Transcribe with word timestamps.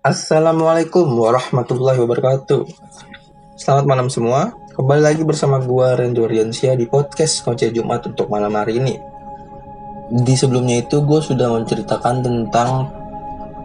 Assalamualaikum 0.00 1.12
warahmatullahi 1.12 2.00
wabarakatuh. 2.00 2.64
Selamat 3.52 3.84
malam 3.84 4.08
semua. 4.08 4.56
Kembali 4.72 4.96
lagi 5.04 5.28
bersama 5.28 5.60
gua 5.60 5.92
Renzo 5.92 6.24
Riansyah 6.24 6.72
di 6.72 6.88
podcast 6.88 7.44
Kocek 7.44 7.76
Jumat 7.76 8.08
untuk 8.08 8.32
malam 8.32 8.48
hari 8.56 8.80
ini. 8.80 8.96
Di 10.08 10.32
sebelumnya 10.40 10.80
itu 10.80 11.04
gue 11.04 11.20
sudah 11.20 11.52
menceritakan 11.52 12.24
tentang 12.24 12.88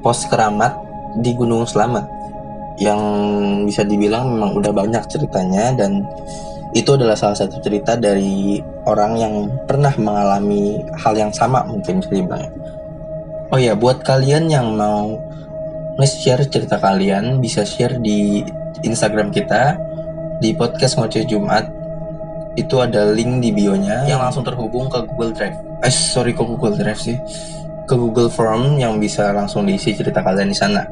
pos 0.04 0.28
keramat 0.28 0.76
di 1.24 1.32
Gunung 1.40 1.64
Selamat 1.64 2.04
yang 2.84 3.00
bisa 3.64 3.88
dibilang 3.88 4.36
memang 4.36 4.60
udah 4.60 4.76
banyak 4.76 5.08
ceritanya 5.08 5.72
dan 5.72 6.04
itu 6.76 7.00
adalah 7.00 7.16
salah 7.16 7.40
satu 7.40 7.64
cerita 7.64 7.96
dari 7.96 8.60
orang 8.84 9.16
yang 9.16 9.34
pernah 9.64 9.96
mengalami 9.96 10.84
hal 11.00 11.16
yang 11.16 11.32
sama 11.32 11.64
mungkin 11.64 12.04
ceritanya. 12.04 12.52
Oh 13.56 13.60
ya, 13.62 13.72
buat 13.72 14.04
kalian 14.04 14.52
yang 14.52 14.76
mau 14.76 15.16
nge-share 15.96 16.44
cerita 16.52 16.78
kalian. 16.80 17.40
Bisa 17.40 17.64
share 17.64 18.00
di 18.00 18.44
Instagram 18.84 19.32
kita 19.32 19.80
di 20.44 20.52
podcast 20.56 21.00
ngoceh 21.00 21.24
Jumat. 21.28 21.72
Itu 22.56 22.80
ada 22.80 23.12
link 23.12 23.44
di 23.44 23.52
bionya 23.52 24.08
yang 24.08 24.24
langsung 24.24 24.48
terhubung 24.48 24.88
ke 24.88 25.04
Google 25.04 25.36
Drive. 25.36 25.56
Eh 25.84 25.92
sorry 25.92 26.32
ke 26.32 26.44
Google 26.44 26.76
Drive 26.76 27.00
sih. 27.00 27.20
Ke 27.86 27.96
Google 28.00 28.32
Form 28.32 28.80
yang 28.80 28.98
bisa 29.00 29.36
langsung 29.36 29.68
diisi 29.68 29.92
cerita 29.92 30.24
kalian 30.24 30.52
di 30.52 30.58
sana. 30.58 30.84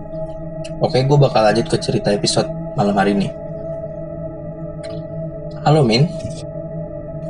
Oke 0.83 1.03
gue 1.03 1.17
bakal 1.19 1.47
lanjut 1.47 1.67
ke 1.71 1.77
cerita 1.79 2.11
episode 2.11 2.47
malam 2.75 2.95
hari 2.95 3.15
ini. 3.15 3.27
Halo 5.63 5.83
Min. 5.87 6.07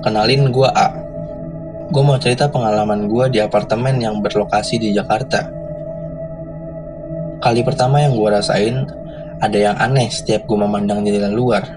Kenalin 0.01 0.49
gue 0.49 0.69
A. 0.73 0.89
Gue 1.93 2.01
mau 2.01 2.17
cerita 2.17 2.49
pengalaman 2.49 3.05
gue 3.05 3.37
di 3.37 3.39
apartemen 3.39 4.01
yang 4.01 4.17
berlokasi 4.17 4.81
di 4.81 4.97
Jakarta 4.97 5.62
Kali 7.43 7.59
pertama 7.59 7.99
yang 7.99 8.15
gue 8.15 8.29
rasain, 8.31 8.87
ada 9.43 9.57
yang 9.59 9.75
aneh 9.75 10.07
setiap 10.07 10.47
gue 10.47 10.55
memandang 10.55 11.03
jendela 11.03 11.27
luar. 11.27 11.75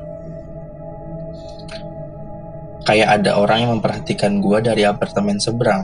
Kayak 2.87 3.19
ada 3.19 3.35
orang 3.35 3.59
yang 3.67 3.71
memperhatikan 3.75 4.39
gue 4.39 4.63
dari 4.63 4.87
apartemen 4.87 5.43
seberang. 5.43 5.83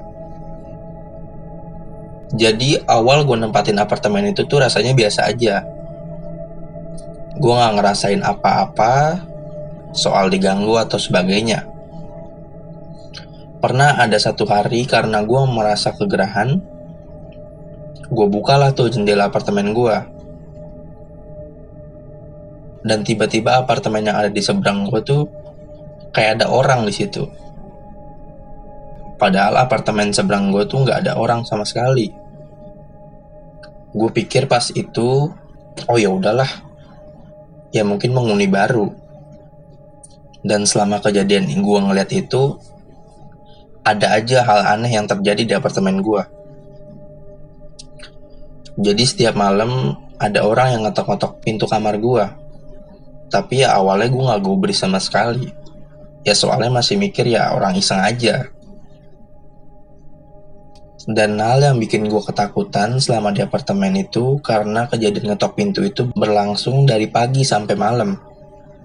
Jadi 2.31 2.79
awal 2.87 3.27
gue 3.27 3.35
nempatin 3.35 3.83
apartemen 3.83 4.31
itu 4.31 4.47
tuh 4.47 4.63
rasanya 4.63 4.95
biasa 4.95 5.27
aja. 5.27 5.67
Gue 7.43 7.51
gak 7.51 7.75
ngerasain 7.75 8.23
apa-apa 8.23 9.19
soal 9.91 10.31
diganggu 10.31 10.79
atau 10.79 10.97
sebagainya. 10.97 11.67
Pernah 13.59 13.99
ada 13.99 14.15
satu 14.15 14.47
hari 14.47 14.87
karena 14.87 15.27
gue 15.27 15.43
merasa 15.51 15.91
kegerahan, 15.91 16.63
gue 18.13 18.27
bukalah 18.29 18.77
tuh 18.77 18.93
jendela 18.93 19.33
apartemen 19.33 19.73
gue. 19.73 19.97
Dan 22.85 23.01
tiba-tiba 23.07 23.65
apartemen 23.65 24.05
yang 24.05 24.21
ada 24.21 24.29
di 24.29 24.43
seberang 24.45 24.85
gue 24.91 25.01
tuh 25.01 25.25
kayak 26.13 26.39
ada 26.39 26.53
orang 26.53 26.85
di 26.85 26.93
situ. 26.93 27.25
Padahal 29.17 29.65
apartemen 29.65 30.13
seberang 30.13 30.53
gue 30.53 30.69
tuh 30.69 30.85
nggak 30.85 31.09
ada 31.09 31.13
orang 31.17 31.47
sama 31.49 31.65
sekali. 31.65 32.13
Gue 33.97 34.11
pikir 34.13 34.45
pas 34.45 34.69
itu, 34.75 35.31
oh 35.89 35.97
ya 35.97 36.11
udahlah, 36.11 36.49
ya 37.73 37.87
mungkin 37.87 38.13
menghuni 38.13 38.51
baru. 38.51 38.93
Dan 40.43 40.67
selama 40.67 40.99
kejadian 40.99 41.47
gue 41.47 41.79
ngeliat 41.87 42.11
itu, 42.11 42.59
ada 43.87 44.19
aja 44.19 44.43
hal 44.43 44.61
aneh 44.75 44.91
yang 44.91 45.07
terjadi 45.07 45.43
di 45.47 45.55
apartemen 45.55 46.03
gue 46.03 46.42
jadi 48.81 49.05
setiap 49.05 49.35
malam 49.37 50.01
ada 50.17 50.41
orang 50.49 50.79
yang 50.79 50.83
ngetok-ngetok 50.89 51.45
pintu 51.45 51.69
kamar 51.69 52.01
gua. 52.01 52.33
Tapi 53.29 53.65
ya 53.65 53.77
awalnya 53.77 54.13
gue 54.13 54.29
gak 54.29 54.45
gubris 54.45 54.81
sama 54.81 55.01
sekali. 55.01 55.49
Ya 56.25 56.37
soalnya 56.37 56.69
masih 56.69 57.01
mikir 57.01 57.29
ya 57.29 57.53
orang 57.53 57.77
iseng 57.77 58.01
aja. 58.01 58.49
Dan 61.09 61.41
hal 61.43 61.65
yang 61.65 61.77
bikin 61.83 62.07
gue 62.07 62.23
ketakutan 62.23 63.01
selama 63.03 63.35
di 63.35 63.43
apartemen 63.43 63.97
itu 63.99 64.39
karena 64.39 64.87
kejadian 64.87 65.35
ngetok 65.35 65.53
pintu 65.59 65.81
itu 65.83 66.07
berlangsung 66.15 66.87
dari 66.87 67.11
pagi 67.11 67.43
sampai 67.43 67.75
malam. 67.75 68.15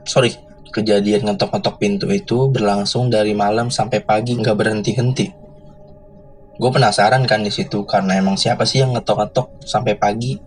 Sorry, 0.07 0.33
kejadian 0.73 1.29
ngetok-ngetok 1.29 1.75
pintu 1.77 2.07
itu 2.09 2.49
berlangsung 2.49 3.13
dari 3.13 3.37
malam 3.37 3.69
sampai 3.69 4.01
pagi 4.01 4.33
nggak 4.33 4.57
berhenti-henti 4.57 5.46
gue 6.57 6.69
penasaran 6.73 7.21
kan 7.29 7.45
di 7.45 7.53
situ 7.53 7.85
karena 7.85 8.17
emang 8.17 8.33
siapa 8.33 8.65
sih 8.65 8.81
yang 8.81 8.97
ngetok-ngetok 8.97 9.61
sampai 9.61 9.93
pagi? 9.93 10.41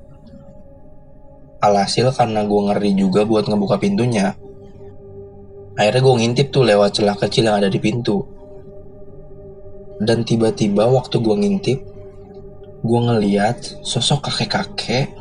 Alhasil 1.63 2.11
karena 2.11 2.43
gue 2.43 2.61
ngeri 2.67 2.91
juga 2.99 3.23
buat 3.23 3.47
ngebuka 3.47 3.79
pintunya. 3.79 4.35
Akhirnya 5.79 6.03
gue 6.03 6.15
ngintip 6.19 6.47
tuh 6.51 6.67
lewat 6.67 6.99
celah 6.99 7.15
kecil 7.15 7.47
yang 7.47 7.63
ada 7.63 7.71
di 7.71 7.79
pintu. 7.79 8.27
Dan 10.03 10.27
tiba-tiba 10.27 10.91
waktu 10.91 11.23
gue 11.23 11.37
ngintip 11.37 11.79
gue 12.81 13.01
ngeliat 13.01 13.85
sosok 13.85 14.27
kakek-kakek 14.27 15.15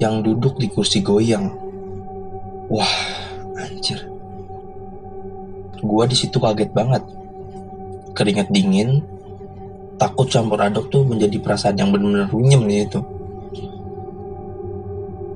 yang 0.00 0.24
duduk 0.24 0.56
di 0.56 0.72
kursi 0.72 1.04
goyang. 1.04 1.52
Wah 2.72 2.96
anjir. 3.60 4.08
Gue 5.82 6.04
di 6.08 6.16
situ 6.16 6.40
kaget 6.40 6.70
banget. 6.72 7.04
Keringat 8.16 8.48
dingin 8.48 9.11
takut 10.02 10.26
campur 10.26 10.58
aduk 10.58 10.90
tuh 10.90 11.06
menjadi 11.06 11.38
perasaan 11.38 11.78
yang 11.78 11.94
benar-benar 11.94 12.26
runyem 12.34 12.66
nih 12.66 12.90
itu. 12.90 12.98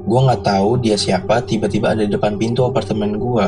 Gue 0.03 0.21
nggak 0.27 0.43
tahu 0.43 0.83
dia 0.83 0.99
siapa 0.99 1.39
tiba-tiba 1.47 1.95
ada 1.95 2.03
di 2.03 2.11
depan 2.11 2.35
pintu 2.35 2.67
apartemen 2.67 3.15
gue 3.15 3.47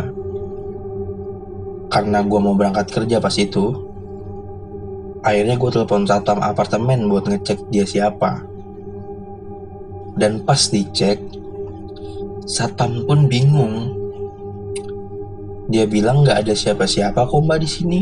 karena 1.91 2.23
gue 2.23 2.39
mau 2.39 2.55
berangkat 2.55 2.87
kerja 2.95 3.19
pas 3.19 3.35
itu 3.35 3.75
akhirnya 5.27 5.59
gue 5.59 5.71
telepon 5.75 6.07
satpam 6.07 6.39
apartemen 6.39 7.11
buat 7.11 7.27
ngecek 7.27 7.67
dia 7.67 7.83
siapa. 7.83 8.47
Dan 10.15 10.47
pas 10.47 10.71
dicek 10.71 11.19
satpam 12.47 13.03
pun 13.11 13.27
bingung. 13.27 13.91
Dia 15.67 15.83
bilang 15.91 16.23
nggak 16.23 16.47
ada 16.47 16.55
siapa-siapa 16.55 17.27
kok 17.27 17.43
mbak 17.43 17.59
di 17.59 17.69
sini 17.69 18.01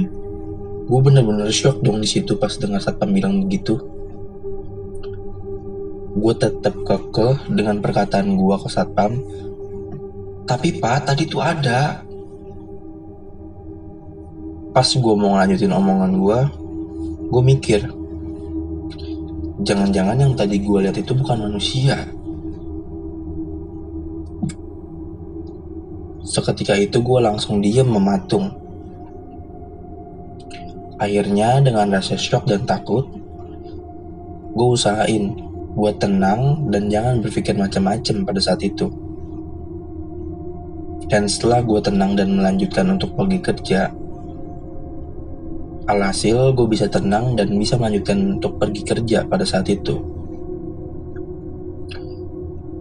gue 0.87 1.01
bener-bener 1.03 1.51
shock 1.51 1.83
dong 1.83 1.99
di 1.99 2.07
situ 2.07 2.39
pas 2.39 2.55
dengar 2.55 2.79
satpam 2.79 3.11
bilang 3.11 3.43
begitu. 3.43 3.75
Gue 6.17 6.33
tetap 6.39 6.79
kekeh 6.87 7.51
dengan 7.51 7.83
perkataan 7.83 8.39
gue 8.39 8.57
ke 8.63 8.69
satpam 8.71 9.19
tapi 10.47 10.79
pak 10.79 11.11
tadi 11.11 11.27
tuh 11.27 11.43
ada. 11.43 12.07
Pas 14.71 14.87
gue 14.87 15.15
mau 15.19 15.35
lanjutin 15.35 15.75
omongan 15.75 16.13
gue 16.23 16.39
gue 17.27 17.43
mikir 17.43 17.83
jangan-jangan 19.67 20.15
yang 20.23 20.33
tadi 20.39 20.63
gue 20.63 20.79
lihat 20.87 20.95
itu 20.95 21.11
bukan 21.11 21.51
manusia. 21.51 22.07
Seketika 26.23 26.79
itu 26.79 27.03
gue 27.03 27.19
langsung 27.19 27.59
diem 27.59 27.87
mematung 27.87 28.66
Akhirnya 30.97 31.61
dengan 31.61 31.93
rasa 31.93 32.17
shock 32.17 32.49
dan 32.49 32.65
takut, 32.65 33.05
gue 34.57 34.69
usahain 34.73 35.37
buat 35.77 36.01
tenang 36.01 36.73
dan 36.73 36.89
jangan 36.89 37.21
berpikir 37.21 37.53
macam-macam 37.53 38.25
pada 38.25 38.41
saat 38.41 38.65
itu. 38.65 38.89
Dan 41.07 41.29
setelah 41.29 41.61
gue 41.61 41.79
tenang 41.85 42.17
dan 42.17 42.33
melanjutkan 42.33 42.89
untuk 42.97 43.13
pergi 43.13 43.39
kerja, 43.45 43.93
alhasil 45.87 46.57
gue 46.57 46.67
bisa 46.67 46.89
tenang 46.89 47.37
dan 47.37 47.53
bisa 47.55 47.77
melanjutkan 47.77 48.41
untuk 48.41 48.57
pergi 48.57 48.83
kerja 48.83 49.29
pada 49.29 49.45
saat 49.45 49.69
itu. 49.69 50.01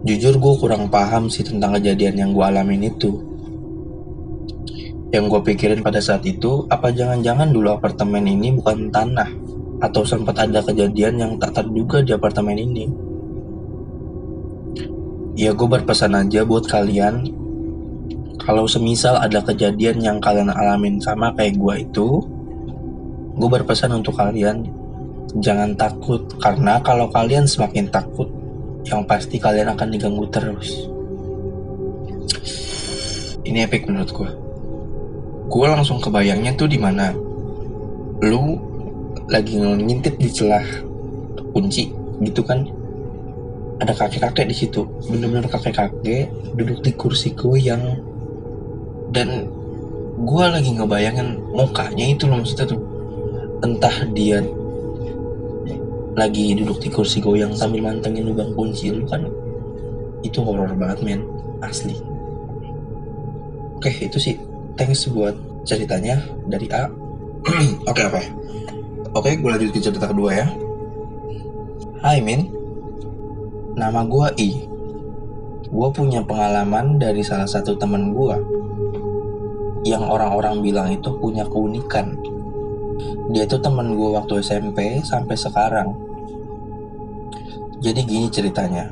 Jujur 0.06 0.38
gue 0.40 0.54
kurang 0.56 0.88
paham 0.88 1.28
sih 1.28 1.44
tentang 1.44 1.76
kejadian 1.76 2.14
yang 2.16 2.30
gue 2.32 2.44
alamin 2.46 2.88
itu 2.94 3.35
yang 5.14 5.30
gue 5.30 5.38
pikirin 5.38 5.86
pada 5.86 6.02
saat 6.02 6.26
itu, 6.26 6.66
apa 6.66 6.90
jangan-jangan 6.90 7.54
dulu 7.54 7.78
apartemen 7.78 8.26
ini 8.26 8.50
bukan 8.58 8.90
tanah? 8.90 9.30
Atau 9.78 10.02
sempat 10.02 10.40
ada 10.42 10.58
kejadian 10.64 11.20
yang 11.20 11.32
tak 11.38 11.54
terduga 11.62 12.02
di 12.02 12.10
apartemen 12.10 12.58
ini? 12.58 12.84
Ya 15.36 15.52
gue 15.52 15.68
berpesan 15.68 16.16
aja 16.16 16.42
buat 16.42 16.66
kalian, 16.66 17.28
kalau 18.40 18.66
semisal 18.66 19.20
ada 19.20 19.44
kejadian 19.44 20.02
yang 20.02 20.18
kalian 20.18 20.50
alamin 20.50 20.98
sama 20.98 21.30
kayak 21.38 21.54
gue 21.60 21.74
itu, 21.86 22.08
gue 23.36 23.48
berpesan 23.52 23.94
untuk 23.94 24.16
kalian, 24.18 24.66
jangan 25.38 25.76
takut. 25.78 26.24
Karena 26.42 26.82
kalau 26.82 27.12
kalian 27.12 27.46
semakin 27.46 27.86
takut, 27.92 28.26
yang 28.88 29.06
pasti 29.06 29.38
kalian 29.38 29.70
akan 29.70 29.88
diganggu 29.92 30.26
terus. 30.34 30.88
Ini 33.46 33.70
epic 33.70 33.86
menurut 33.86 34.10
gue 34.10 34.45
gue 35.46 35.66
langsung 35.66 36.02
kebayangnya 36.02 36.58
tuh 36.58 36.66
di 36.66 36.78
mana? 36.78 37.14
Lu 38.22 38.58
lagi 39.30 39.58
ngintip 39.58 40.18
di 40.18 40.28
celah 40.30 40.66
kunci 41.54 41.90
gitu 42.22 42.42
kan? 42.42 42.66
Ada 43.76 43.92
kakek-kakek 43.92 44.46
di 44.50 44.56
situ 44.56 44.82
bener-bener 45.06 45.46
kakek-kakek 45.46 46.32
duduk 46.56 46.80
di 46.82 46.92
kursi 46.96 47.36
goyang 47.36 48.00
dan 49.12 49.46
gue 50.16 50.44
lagi 50.48 50.72
ngebayangin 50.72 51.38
mukanya 51.52 52.04
itu 52.10 52.26
loh 52.26 52.42
maksudnya 52.42 52.66
tuh. 52.66 52.80
Entah 53.62 53.96
dia 54.12 54.42
lagi 56.16 56.56
duduk 56.56 56.80
di 56.80 56.88
kursi 56.90 57.20
goyang 57.22 57.52
sambil 57.54 57.84
mantengin 57.86 58.26
lubang 58.26 58.50
kunci 58.56 58.90
lu 58.90 59.06
kan? 59.06 59.22
Itu 60.26 60.42
horor 60.42 60.74
banget 60.74 61.06
men. 61.06 61.22
Asli. 61.62 61.96
Oke 63.76 63.92
itu 64.00 64.16
sih 64.16 64.36
thanks 64.76 65.08
buat 65.08 65.32
ceritanya 65.64 66.20
dari 66.44 66.68
A. 66.68 66.86
Oke 67.90 68.02
oke 68.02 68.22
oke 69.14 69.30
gue 69.38 69.48
lanjut 69.48 69.70
ke 69.72 69.80
cerita 69.80 70.04
kedua 70.10 70.30
ya. 70.34 70.46
Hai 72.04 72.20
Min. 72.20 72.52
Nama 73.72 74.04
gue 74.04 74.26
I. 74.36 74.50
Gue 75.66 75.88
punya 75.90 76.20
pengalaman 76.22 77.00
dari 77.00 77.24
salah 77.24 77.48
satu 77.48 77.74
teman 77.80 78.12
gue 78.12 78.36
yang 79.86 80.02
orang-orang 80.02 80.60
bilang 80.60 80.88
itu 80.90 81.14
punya 81.16 81.46
keunikan. 81.46 82.18
Dia 83.30 83.46
itu 83.46 83.56
temen 83.62 83.94
gue 83.94 84.10
waktu 84.12 84.42
SMP 84.42 85.00
sampai 85.06 85.36
sekarang. 85.38 85.94
Jadi 87.78 88.00
gini 88.02 88.26
ceritanya. 88.26 88.90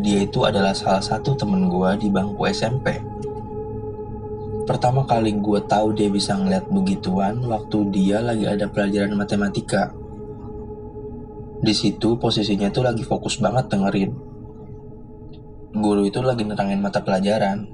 Dia 0.00 0.24
itu 0.24 0.42
adalah 0.48 0.72
salah 0.72 1.04
satu 1.04 1.36
temen 1.36 1.68
gue 1.68 1.90
di 2.00 2.08
bangku 2.08 2.48
SMP. 2.48 2.96
Pertama 4.66 5.06
kali 5.06 5.38
gue 5.38 5.60
tahu 5.64 5.94
dia 5.94 6.10
bisa 6.10 6.34
ngeliat 6.34 6.66
begituan 6.66 7.38
waktu 7.46 7.86
dia 7.94 8.18
lagi 8.18 8.50
ada 8.50 8.66
pelajaran 8.66 9.14
matematika. 9.14 9.94
Di 11.62 11.72
situ 11.72 12.18
posisinya 12.18 12.68
tuh 12.74 12.84
lagi 12.84 13.06
fokus 13.06 13.38
banget 13.38 13.70
dengerin. 13.70 14.12
Guru 15.76 16.02
itu 16.04 16.18
lagi 16.20 16.42
nerangin 16.42 16.82
mata 16.82 17.00
pelajaran. 17.00 17.70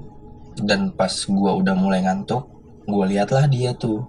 Dan 0.53 0.93
pas 0.93 1.09
gue 1.09 1.51
udah 1.51 1.73
mulai 1.73 2.05
ngantuk, 2.05 2.45
gue 2.85 3.05
liatlah 3.09 3.49
dia 3.49 3.73
tuh. 3.73 4.05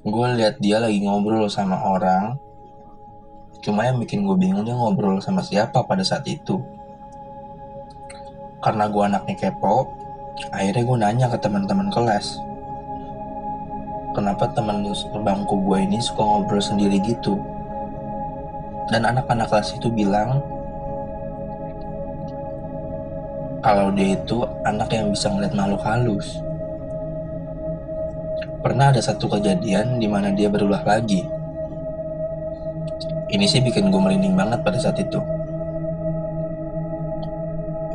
Gue 0.00 0.26
liat 0.40 0.64
dia 0.64 0.80
lagi 0.80 1.04
ngobrol 1.04 1.44
sama 1.52 1.76
orang 1.84 2.40
Cuma 3.64 3.88
yang 3.88 3.96
bikin 3.96 4.28
gue 4.28 4.36
bingung 4.36 4.68
dia 4.68 4.76
ngobrol 4.76 5.24
sama 5.24 5.40
siapa 5.40 5.88
pada 5.88 6.04
saat 6.04 6.28
itu. 6.28 6.60
Karena 8.60 8.92
gue 8.92 9.00
anaknya 9.00 9.40
kepo, 9.40 10.03
akhirnya 10.50 10.82
gue 10.82 10.96
nanya 10.98 11.26
ke 11.30 11.38
teman-teman 11.38 11.88
kelas. 11.90 12.38
Kenapa 14.14 14.46
teman 14.54 14.86
bangku 15.26 15.58
gue 15.66 15.78
ini 15.82 15.98
suka 15.98 16.22
ngobrol 16.22 16.62
sendiri 16.62 17.02
gitu? 17.02 17.38
Dan 18.90 19.08
anak-anak 19.08 19.50
kelas 19.50 19.74
itu 19.74 19.90
bilang, 19.90 20.38
kalau 23.64 23.90
dia 23.90 24.14
itu 24.14 24.44
anak 24.62 24.92
yang 24.92 25.10
bisa 25.10 25.32
ngeliat 25.32 25.54
makhluk 25.56 25.82
halus. 25.82 26.28
Pernah 28.62 28.94
ada 28.94 29.02
satu 29.02 29.26
kejadian 29.28 29.98
di 29.98 30.06
mana 30.06 30.30
dia 30.30 30.48
berulah 30.48 30.84
lagi 30.86 31.26
ini 33.34 33.50
sih 33.50 33.58
bikin 33.58 33.90
gue 33.90 33.98
merinding 33.98 34.38
banget 34.38 34.62
pada 34.62 34.78
saat 34.78 34.94
itu. 35.02 35.18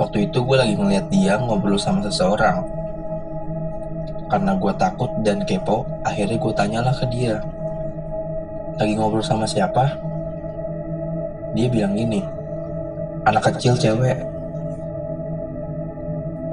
Waktu 0.10 0.26
itu 0.26 0.42
gue 0.42 0.58
lagi 0.58 0.74
ngeliat 0.74 1.06
dia 1.14 1.38
ngobrol 1.38 1.78
sama 1.78 2.02
seseorang. 2.02 2.66
Karena 4.26 4.58
gue 4.58 4.74
takut 4.74 5.06
dan 5.22 5.46
kepo, 5.46 5.86
akhirnya 6.02 6.34
gue 6.34 6.50
tanyalah 6.50 6.98
ke 6.98 7.06
dia. 7.14 7.38
Lagi 8.82 8.98
ngobrol 8.98 9.22
sama 9.22 9.46
siapa? 9.46 10.02
Dia 11.54 11.70
bilang 11.70 11.94
gini, 11.94 12.26
anak 13.22 13.54
kecil 13.54 13.78
cewek. 13.78 14.18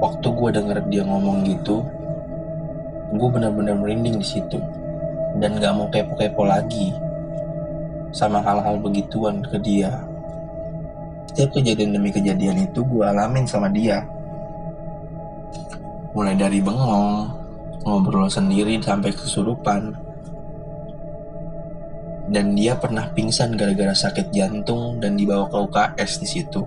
Waktu 0.05 0.27
gue 0.29 0.49
denger 0.53 0.77
dia 0.93 1.01
ngomong 1.01 1.41
gitu, 1.49 1.81
gue 3.09 3.29
bener-bener 3.33 3.73
merinding 3.73 4.21
di 4.21 4.27
situ 4.37 4.61
dan 5.41 5.57
gak 5.57 5.73
mau 5.73 5.89
kepo-kepo 5.89 6.45
lagi 6.45 6.93
sama 8.13 8.37
hal-hal 8.37 8.77
begituan 8.77 9.41
ke 9.41 9.57
dia. 9.57 9.97
Setiap 11.37 11.61
kejadian 11.61 11.93
demi 11.93 12.09
kejadian 12.09 12.65
itu 12.65 12.81
gue 12.81 13.05
alamin 13.05 13.45
sama 13.45 13.69
dia. 13.69 14.01
Mulai 16.17 16.33
dari 16.33 16.57
bengong, 16.57 17.29
ngobrol 17.85 18.25
sendiri 18.25 18.81
sampai 18.81 19.13
kesurupan. 19.13 19.93
Dan 22.33 22.57
dia 22.57 22.73
pernah 22.81 23.13
pingsan 23.13 23.53
gara-gara 23.53 23.93
sakit 23.93 24.33
jantung 24.33 24.97
dan 24.97 25.13
dibawa 25.13 25.45
ke 25.45 25.61
UKS 25.61 26.25
di 26.25 26.25
situ. 26.25 26.65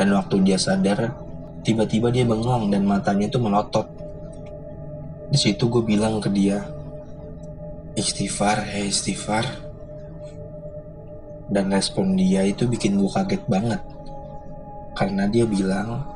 Dan 0.00 0.16
waktu 0.16 0.48
dia 0.48 0.56
sadar, 0.56 1.12
tiba-tiba 1.60 2.08
dia 2.08 2.24
bengong 2.24 2.72
dan 2.72 2.88
matanya 2.88 3.28
itu 3.28 3.36
melotot. 3.36 3.84
Di 5.28 5.36
situ 5.36 5.68
gue 5.68 5.84
bilang 5.84 6.24
ke 6.24 6.32
dia, 6.32 6.64
istighfar 8.00 8.64
hei 8.64 8.88
istighfar 8.88 9.63
dan 11.48 11.68
respon 11.68 12.16
dia 12.16 12.44
itu 12.44 12.64
bikin 12.64 12.96
gue 12.96 13.10
kaget 13.10 13.42
banget. 13.48 13.80
Karena 14.94 15.26
dia 15.26 15.44
bilang 15.44 16.06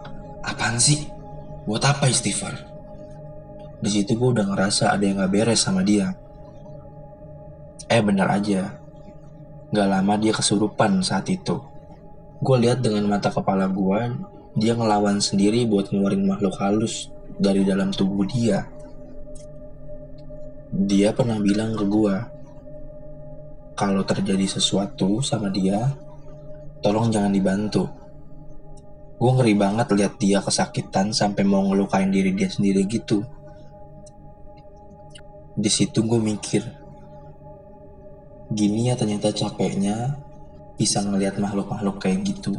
apaan 0.41 0.79
sih? 0.79 1.11
Buat 1.69 1.85
apa 1.85 2.09
istighfar? 2.09 2.55
Di 3.79 3.91
situ 3.93 4.17
gue 4.17 4.29
udah 4.35 4.47
ngerasa 4.49 4.91
ada 4.91 5.05
yang 5.05 5.21
gak 5.21 5.33
beres 5.35 5.61
sama 5.63 5.85
dia. 5.85 6.17
Eh 7.87 8.01
bener 8.01 8.27
aja. 8.31 8.81
Gak 9.69 9.89
lama 9.89 10.15
dia 10.17 10.33
kesurupan 10.33 11.05
saat 11.05 11.29
itu. 11.29 11.61
Gue 12.41 12.57
lihat 12.63 12.81
dengan 12.81 13.05
mata 13.05 13.29
kepala 13.29 13.69
gue 13.69 14.01
dia 14.59 14.75
ngelawan 14.75 15.23
sendiri 15.23 15.69
buat 15.69 15.93
ngeluarin 15.93 16.27
makhluk 16.27 16.57
halus 16.59 17.13
dari 17.39 17.63
dalam 17.63 17.95
tubuh 17.95 18.27
dia. 18.27 18.67
Dia 20.73 21.15
pernah 21.15 21.39
bilang 21.39 21.77
ke 21.79 21.85
gue 21.87 22.38
kalau 23.79 24.03
terjadi 24.03 24.59
sesuatu 24.59 25.23
sama 25.23 25.55
dia 25.55 25.79
tolong 26.83 27.15
jangan 27.15 27.31
dibantu. 27.31 27.87
Gue 29.23 29.31
ngeri 29.39 29.55
banget 29.55 29.87
lihat 29.95 30.19
dia 30.19 30.43
kesakitan 30.43 31.15
sampai 31.15 31.47
mau 31.47 31.63
ngelukain 31.63 32.11
diri 32.11 32.35
dia 32.35 32.51
sendiri 32.51 32.83
gitu. 32.91 33.23
Di 35.55 35.71
situ 35.71 36.03
gue 36.03 36.19
mikir 36.19 36.67
gini 38.51 38.91
ya 38.91 38.99
ternyata 38.99 39.31
capeknya 39.31 40.19
bisa 40.75 40.99
ngelihat 41.07 41.39
makhluk-makhluk 41.39 42.03
kayak 42.03 42.27
gitu. 42.27 42.59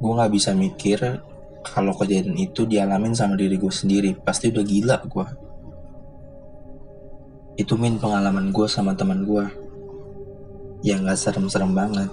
Gue 0.00 0.12
nggak 0.16 0.32
bisa 0.32 0.56
mikir 0.56 1.20
kalau 1.60 1.92
kejadian 1.96 2.36
itu 2.40 2.64
dialamin 2.64 3.12
sama 3.12 3.36
diri 3.36 3.60
gue 3.60 3.72
sendiri. 3.72 4.16
Pasti 4.16 4.48
udah 4.48 4.64
gila 4.64 4.96
gue 5.04 5.43
itu 7.54 7.78
min 7.78 8.02
pengalaman 8.02 8.50
gue 8.50 8.66
sama 8.66 8.98
teman 8.98 9.22
gue 9.22 9.46
yang 10.82 11.06
gak 11.06 11.16
serem-serem 11.16 11.70
banget. 11.70 12.10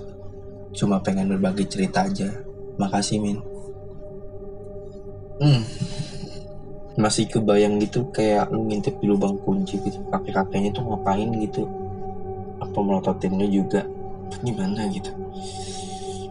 Cuma 0.71 1.01
pengen 1.01 1.27
berbagi 1.27 1.67
cerita 1.67 2.05
aja. 2.07 2.29
Makasih 2.77 3.17
min. 3.19 3.37
Hmm. 5.41 5.65
Masih 6.95 7.25
kebayang 7.27 7.81
gitu 7.81 8.07
kayak 8.13 8.53
lu 8.53 8.69
ngintip 8.69 9.01
di 9.01 9.09
lubang 9.09 9.35
kunci 9.41 9.81
gitu. 9.81 9.99
Kakek-kakeknya 10.13 10.71
tuh 10.77 10.85
ngapain 10.87 11.27
gitu? 11.41 11.65
Apa 12.61 12.77
melototinnya 12.79 13.49
juga? 13.49 13.83
Gimana 14.45 14.87
gitu? 14.93 15.11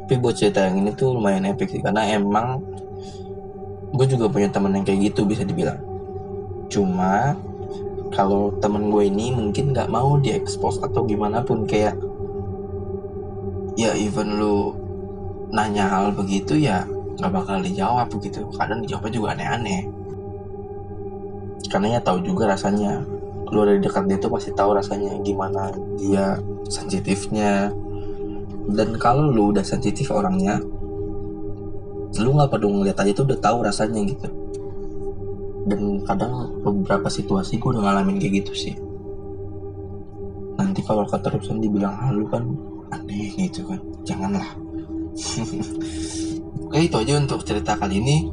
Tapi 0.07 0.15
buat 0.23 0.39
cerita 0.39 0.65
yang 0.65 0.87
ini 0.87 0.95
tuh 0.95 1.19
lumayan 1.19 1.51
epic 1.51 1.75
sih. 1.75 1.83
Karena 1.83 2.07
emang 2.09 2.63
gue 3.91 4.07
juga 4.07 4.31
punya 4.31 4.49
temen 4.49 4.71
yang 4.73 4.87
kayak 4.87 5.13
gitu 5.13 5.27
bisa 5.27 5.43
dibilang. 5.43 5.83
Cuma 6.71 7.35
kalau 8.11 8.51
temen 8.59 8.91
gue 8.91 9.07
ini 9.07 9.31
mungkin 9.31 9.71
nggak 9.71 9.91
mau 9.91 10.19
diekspos 10.19 10.83
atau 10.83 11.07
gimana 11.07 11.47
pun 11.47 11.63
kayak 11.65 11.95
ya 13.79 13.95
even 13.95 14.37
lu 14.37 14.75
nanya 15.51 15.87
hal 15.87 16.15
begitu 16.15 16.59
ya 16.59 16.87
nggak 17.19 17.31
bakal 17.31 17.63
dijawab 17.63 18.07
begitu 18.11 18.43
kadang 18.55 18.83
dijawabnya 18.83 19.13
juga 19.15 19.29
aneh-aneh. 19.37 19.83
Karena 21.71 21.99
ya 21.99 22.01
tahu 22.03 22.25
juga 22.27 22.51
rasanya. 22.51 23.05
Lu 23.51 23.63
dari 23.63 23.79
dekat 23.79 24.07
dia 24.11 24.19
tuh 24.19 24.31
pasti 24.31 24.51
tahu 24.55 24.75
rasanya 24.75 25.15
gimana 25.23 25.71
dia 26.01 26.39
sensitifnya. 26.67 27.71
Dan 28.71 28.97
kalau 28.99 29.31
lu 29.31 29.55
udah 29.55 29.63
sensitif 29.63 30.11
orangnya 30.11 30.59
lu 32.19 32.35
nggak 32.35 32.51
perlu 32.51 32.83
ngeliat 32.83 32.99
aja 32.99 33.13
tuh 33.15 33.25
udah 33.31 33.39
tahu 33.39 33.63
rasanya 33.63 34.03
gitu 34.03 34.27
dan 35.69 36.01
kadang 36.09 36.57
beberapa 36.65 37.09
situasi 37.13 37.61
gue 37.61 37.77
udah 37.77 37.83
ngalamin 37.85 38.17
kayak 38.17 38.45
gitu 38.45 38.53
sih. 38.57 38.75
Nanti 40.57 40.81
kalau 40.85 41.05
keterusan 41.09 41.61
dibilang 41.61 41.97
halu 41.97 42.25
kan 42.29 42.45
aneh 42.93 43.33
gitu 43.37 43.65
kan. 43.69 43.81
Janganlah. 44.05 44.49
Oke 46.71 46.87
itu 46.87 46.97
aja 46.97 47.19
untuk 47.19 47.43
cerita 47.45 47.77
kali 47.77 48.01
ini. 48.01 48.31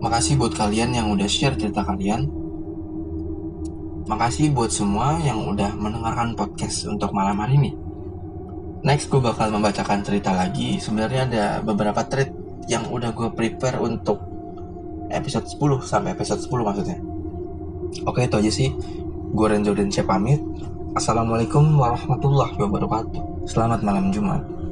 Makasih 0.00 0.40
buat 0.40 0.56
kalian 0.56 0.96
yang 0.96 1.12
udah 1.12 1.28
share 1.28 1.56
cerita 1.56 1.84
kalian. 1.84 2.26
Makasih 4.04 4.52
buat 4.52 4.68
semua 4.68 5.16
yang 5.24 5.48
udah 5.48 5.72
mendengarkan 5.76 6.36
podcast 6.36 6.84
untuk 6.88 7.12
malam 7.16 7.40
hari 7.40 7.56
ini. 7.56 7.72
Next 8.84 9.08
gue 9.08 9.16
bakal 9.16 9.48
membacakan 9.48 10.04
cerita 10.04 10.36
lagi. 10.36 10.76
Sebenarnya 10.76 11.22
ada 11.24 11.44
beberapa 11.64 12.04
thread 12.04 12.36
yang 12.68 12.88
udah 12.92 13.16
gue 13.16 13.32
prepare 13.32 13.80
untuk 13.80 14.33
episode 15.14 15.46
10 15.46 15.86
sampai 15.86 16.12
episode 16.12 16.42
10 16.42 16.50
maksudnya. 16.66 16.98
Oke 18.04 18.26
itu 18.26 18.36
aja 18.36 18.50
sih. 18.50 18.68
Gue 19.34 19.46
Renzo 19.50 19.74
dan 19.74 19.90
pamit. 20.06 20.42
Assalamualaikum 20.94 21.74
warahmatullahi 21.74 22.54
wabarakatuh. 22.54 23.50
Selamat 23.50 23.82
malam 23.82 24.14
Jumat. 24.14 24.63